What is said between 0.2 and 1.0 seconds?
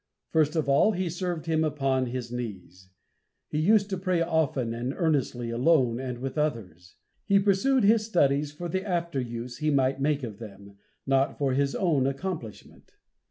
First of all,